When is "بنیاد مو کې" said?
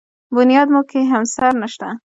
0.35-0.99